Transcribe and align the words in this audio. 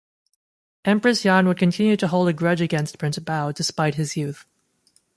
Empress 0.83 1.23
Yan 1.23 1.47
would 1.47 1.59
continue 1.59 1.95
to 1.95 2.07
hold 2.07 2.27
a 2.27 2.33
grudge 2.33 2.59
against 2.59 2.97
Prince 2.97 3.19
Bao, 3.19 3.53
despite 3.53 3.93
his 3.93 4.17
youth. 4.17 4.47